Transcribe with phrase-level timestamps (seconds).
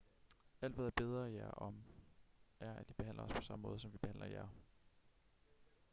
[0.61, 1.83] alt hvad jeg beder jer om
[2.59, 4.47] er at i behandler os på samme måde som vi behandler jer